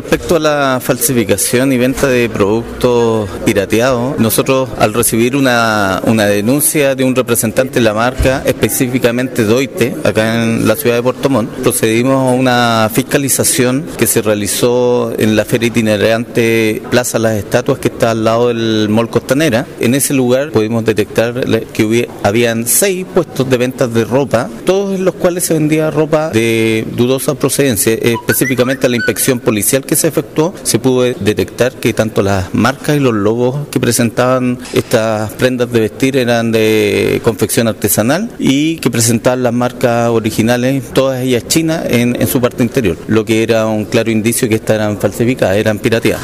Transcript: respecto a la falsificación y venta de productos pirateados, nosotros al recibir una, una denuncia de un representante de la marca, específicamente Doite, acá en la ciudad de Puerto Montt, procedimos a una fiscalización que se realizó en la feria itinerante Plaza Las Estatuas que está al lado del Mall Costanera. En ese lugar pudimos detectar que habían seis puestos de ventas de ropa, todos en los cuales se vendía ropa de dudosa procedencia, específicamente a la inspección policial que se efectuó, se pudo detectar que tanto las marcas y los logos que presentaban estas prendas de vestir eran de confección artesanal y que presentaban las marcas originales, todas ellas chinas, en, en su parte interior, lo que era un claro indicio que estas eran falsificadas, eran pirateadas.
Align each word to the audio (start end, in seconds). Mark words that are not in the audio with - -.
respecto 0.00 0.36
a 0.36 0.38
la 0.38 0.78
falsificación 0.80 1.72
y 1.72 1.76
venta 1.76 2.06
de 2.06 2.28
productos 2.28 3.28
pirateados, 3.44 4.16
nosotros 4.20 4.68
al 4.78 4.94
recibir 4.94 5.34
una, 5.34 6.00
una 6.04 6.26
denuncia 6.26 6.94
de 6.94 7.02
un 7.02 7.16
representante 7.16 7.74
de 7.74 7.80
la 7.80 7.94
marca, 7.94 8.44
específicamente 8.46 9.42
Doite, 9.42 9.96
acá 10.04 10.44
en 10.44 10.68
la 10.68 10.76
ciudad 10.76 10.94
de 10.94 11.02
Puerto 11.02 11.28
Montt, 11.28 11.50
procedimos 11.64 12.14
a 12.14 12.34
una 12.34 12.90
fiscalización 12.94 13.86
que 13.98 14.06
se 14.06 14.22
realizó 14.22 15.12
en 15.18 15.34
la 15.34 15.44
feria 15.44 15.66
itinerante 15.66 16.80
Plaza 16.90 17.18
Las 17.18 17.36
Estatuas 17.36 17.80
que 17.80 17.88
está 17.88 18.12
al 18.12 18.22
lado 18.22 18.48
del 18.48 18.88
Mall 18.88 19.10
Costanera. 19.10 19.66
En 19.80 19.96
ese 19.96 20.14
lugar 20.14 20.52
pudimos 20.52 20.84
detectar 20.84 21.44
que 21.72 22.08
habían 22.22 22.68
seis 22.68 23.04
puestos 23.12 23.50
de 23.50 23.56
ventas 23.56 23.92
de 23.92 24.04
ropa, 24.04 24.48
todos 24.64 24.94
en 24.94 25.04
los 25.04 25.14
cuales 25.14 25.42
se 25.42 25.54
vendía 25.54 25.90
ropa 25.90 26.30
de 26.30 26.86
dudosa 26.96 27.34
procedencia, 27.34 27.94
específicamente 27.94 28.86
a 28.86 28.90
la 28.90 28.96
inspección 28.96 29.40
policial 29.40 29.84
que 29.88 29.96
se 29.96 30.08
efectuó, 30.08 30.54
se 30.62 30.78
pudo 30.78 31.02
detectar 31.02 31.72
que 31.72 31.92
tanto 31.94 32.22
las 32.22 32.54
marcas 32.54 32.96
y 32.96 33.00
los 33.00 33.14
logos 33.14 33.66
que 33.68 33.80
presentaban 33.80 34.58
estas 34.74 35.32
prendas 35.32 35.72
de 35.72 35.80
vestir 35.80 36.16
eran 36.16 36.52
de 36.52 37.20
confección 37.24 37.68
artesanal 37.68 38.30
y 38.38 38.76
que 38.76 38.90
presentaban 38.90 39.42
las 39.42 39.54
marcas 39.54 40.10
originales, 40.10 40.84
todas 40.92 41.22
ellas 41.22 41.48
chinas, 41.48 41.86
en, 41.88 42.20
en 42.20 42.26
su 42.28 42.40
parte 42.40 42.62
interior, 42.62 42.98
lo 43.08 43.24
que 43.24 43.42
era 43.42 43.66
un 43.66 43.86
claro 43.86 44.10
indicio 44.10 44.48
que 44.48 44.56
estas 44.56 44.76
eran 44.76 44.98
falsificadas, 44.98 45.56
eran 45.56 45.78
pirateadas. 45.78 46.22